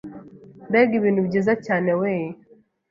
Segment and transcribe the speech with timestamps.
[0.69, 2.11] Mbega ibintu byiza cyane we